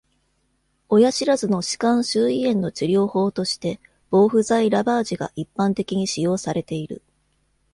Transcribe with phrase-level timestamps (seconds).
[0.89, 7.03] 親知らずの歯冠周囲炎の治療法として、防腐剤ラバージが一般的に使用されている。